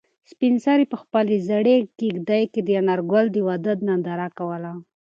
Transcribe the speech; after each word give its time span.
سپین 0.31 0.55
سرې 0.65 0.85
په 0.91 0.97
خپلې 1.01 1.35
زړې 1.49 1.75
کيږدۍ 1.99 2.43
کې 2.51 2.61
د 2.63 2.69
انارګل 2.81 3.25
د 3.31 3.37
واده 3.47 3.73
ننداره 3.87 4.27
کوله. 4.37 4.71